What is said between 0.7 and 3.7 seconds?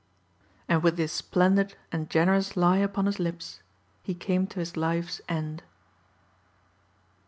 with this splendid and generous lie upon his lips